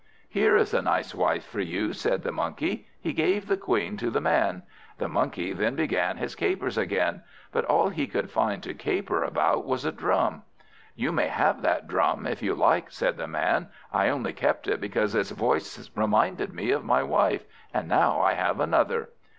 "Here 0.29 0.57
is 0.57 0.73
a 0.73 0.81
nice 0.81 1.13
wife 1.13 1.45
for 1.45 1.59
you," 1.59 1.93
said 1.93 2.23
the 2.23 2.31
Monkey. 2.31 2.87
He 2.99 3.13
gave 3.13 3.45
the 3.45 3.55
Queen 3.55 3.97
to 3.97 4.09
the 4.09 4.19
Man. 4.19 4.63
The 4.97 5.07
Monkey 5.07 5.53
then 5.53 5.75
began 5.75 6.17
his 6.17 6.33
capers 6.33 6.75
again, 6.75 7.21
but 7.51 7.65
all 7.65 7.89
he 7.89 8.07
could 8.07 8.31
find 8.31 8.63
to 8.63 8.73
caper 8.73 9.21
about, 9.23 9.63
was 9.63 9.85
a 9.85 9.91
drum. 9.91 10.41
"You 10.95 11.11
may 11.11 11.27
have 11.27 11.61
that 11.61 11.87
drum, 11.87 12.25
if 12.25 12.41
you 12.41 12.55
like," 12.55 12.89
said 12.89 13.15
the 13.15 13.27
Man. 13.27 13.67
"I 13.93 14.09
only 14.09 14.33
kept 14.33 14.67
it 14.67 14.81
because 14.81 15.13
its 15.13 15.29
voice 15.29 15.87
reminded 15.95 16.51
me 16.51 16.71
of 16.71 16.83
my 16.83 17.03
wife, 17.03 17.43
and 17.71 17.87
now 17.87 18.21
I 18.21 18.33
have 18.33 18.59
another." 18.59 19.09